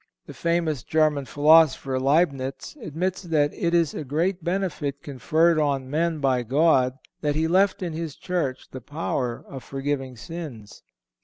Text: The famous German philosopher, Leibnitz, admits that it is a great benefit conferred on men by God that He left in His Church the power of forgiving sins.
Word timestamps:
The 0.25 0.33
famous 0.33 0.81
German 0.81 1.25
philosopher, 1.25 1.99
Leibnitz, 1.99 2.75
admits 2.81 3.21
that 3.21 3.53
it 3.53 3.75
is 3.75 3.93
a 3.93 4.03
great 4.03 4.43
benefit 4.43 5.03
conferred 5.03 5.59
on 5.59 5.91
men 5.91 6.17
by 6.17 6.41
God 6.41 6.97
that 7.21 7.35
He 7.35 7.47
left 7.47 7.83
in 7.83 7.93
His 7.93 8.15
Church 8.15 8.67
the 8.71 8.81
power 8.81 9.45
of 9.47 9.63
forgiving 9.63 10.17
sins. 10.17 10.81